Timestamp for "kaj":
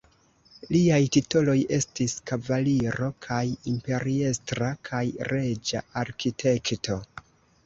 3.27-3.43, 4.91-5.03